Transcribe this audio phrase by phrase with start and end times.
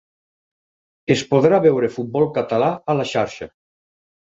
[1.17, 3.53] Es podrà veure futbol català a la Xarxa